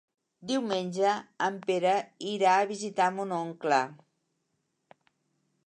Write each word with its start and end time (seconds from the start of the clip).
Diumenge 0.51 1.11
en 1.47 1.59
Pere 1.67 1.91
irà 2.31 2.55
a 2.61 2.65
visitar 2.71 3.11
mon 3.19 3.35
oncle. 3.41 3.83